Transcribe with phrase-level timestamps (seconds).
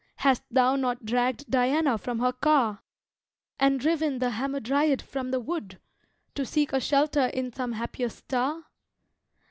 [0.15, 2.81] Hast thou not dragged Diana from her car?
[3.59, 5.79] And driven the Hamadryad from the wood
[6.33, 8.65] To seek a shelter in some happier star?